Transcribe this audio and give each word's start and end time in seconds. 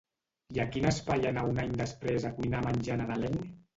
I 0.55 0.61
a 0.61 0.65
quin 0.75 0.87
espai 0.91 1.27
anà 1.31 1.43
un 1.49 1.61
any 1.65 1.75
després 1.83 2.25
a 2.31 2.33
cuinar 2.39 2.63
menjar 2.69 2.97
nadalenc? 3.03 3.45